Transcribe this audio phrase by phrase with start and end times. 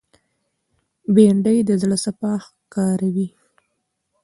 [1.13, 3.27] بېنډۍ د زړه صفا ښکاروي